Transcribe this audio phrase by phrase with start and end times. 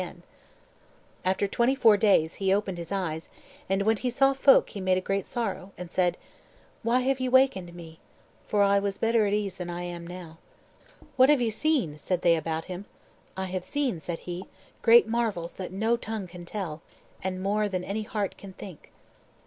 [0.01, 0.23] And
[1.23, 3.29] after twenty four days he opened his eyes;
[3.69, 6.17] and when he saw folk he made great sorrow, and said,
[6.81, 7.99] "Why have ye wakened me?
[8.47, 10.39] for I was better at ease than I am now."
[11.17, 12.85] "What have ye seen?" said they about him.
[13.37, 14.45] "I have seen," said he,
[14.81, 16.81] "great marvels that no tongue can tell,
[17.23, 18.91] and more than any heart can think."